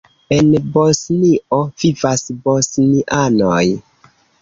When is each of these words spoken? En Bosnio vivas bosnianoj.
En 0.37 0.47
Bosnio 0.77 1.61
vivas 1.83 2.27
bosnianoj. 2.49 3.65